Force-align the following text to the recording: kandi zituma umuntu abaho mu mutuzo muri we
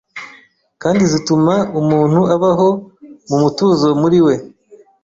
kandi 0.81 1.03
zituma 1.11 1.55
umuntu 1.79 2.19
abaho 2.35 2.69
mu 3.27 3.35
mutuzo 3.43 3.87
muri 4.01 4.19
we 4.25 4.35